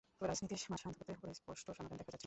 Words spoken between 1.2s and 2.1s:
কোনো স্পষ্ট সমাধান দেখা